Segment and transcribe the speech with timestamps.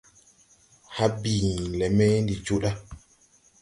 [0.95, 2.71] Hãã bìin lɛ me ndi joo ɗa.